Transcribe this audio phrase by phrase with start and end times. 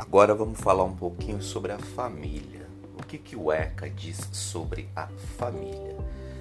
[0.00, 2.66] Agora vamos falar um pouquinho sobre a família.
[2.98, 5.94] O que, que o ECA diz sobre a família?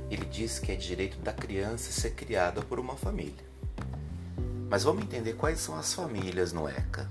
[0.09, 3.43] Ele diz que é direito da criança ser criada por uma família.
[4.69, 7.09] Mas vamos entender quais são as famílias no ECA.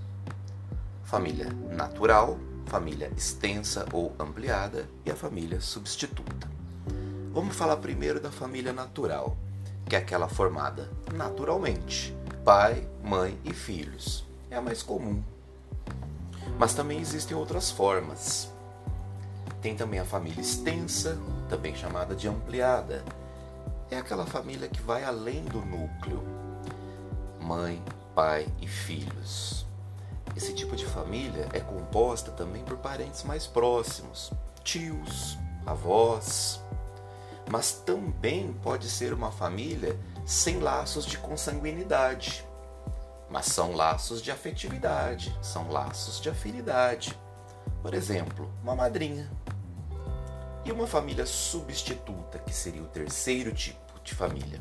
[1.05, 6.49] Família natural, família extensa ou ampliada e a família substituta.
[7.31, 9.37] Vamos falar primeiro da família natural,
[9.87, 14.25] que é aquela formada naturalmente, pai, mãe e filhos.
[14.51, 15.23] É a mais comum,
[16.59, 18.53] mas também existem outras formas.
[19.63, 21.17] Tem também a família extensa,
[21.49, 23.05] também chamada de ampliada.
[23.91, 26.23] É aquela família que vai além do núcleo.
[27.41, 27.83] Mãe,
[28.15, 29.67] pai e filhos.
[30.37, 36.61] Esse tipo de família é composta também por parentes mais próximos, tios, avós.
[37.51, 42.48] Mas também pode ser uma família sem laços de consanguinidade
[43.31, 47.19] mas são laços de afetividade, são laços de afinidade.
[47.83, 49.31] Por exemplo, uma madrinha.
[50.65, 54.61] E uma família substituta, que seria o terceiro tipo de família.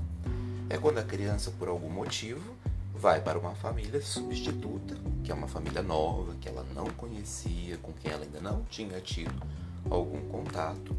[0.70, 2.56] É quando a criança, por algum motivo,
[2.94, 7.94] vai para uma família substituta, que é uma família nova, que ela não conhecia, com
[7.94, 9.42] quem ela ainda não tinha tido
[9.90, 10.96] algum contato,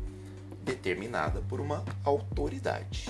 [0.63, 3.07] determinada por uma autoridade.